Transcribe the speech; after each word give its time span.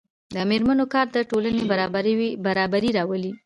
د 0.35 0.35
میرمنو 0.49 0.85
کار 0.93 1.07
د 1.15 1.17
ټولنې 1.29 1.63
برابري 2.45 2.89
راولي. 2.97 3.31